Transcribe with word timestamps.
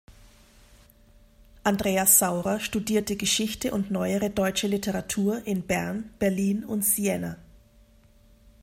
Andreas 1.63 2.17
Saurer 2.17 2.59
studierte 2.59 3.15
Geschichte 3.17 3.71
und 3.71 3.91
Neuere 3.91 4.31
Deutsche 4.31 4.65
Literatur 4.65 5.45
in 5.45 5.61
Bern, 5.67 6.11
Berlin 6.17 6.63
und 6.65 6.81
Siena. 6.81 7.37